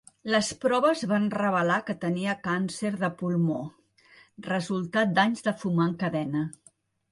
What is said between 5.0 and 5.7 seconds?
d'anys de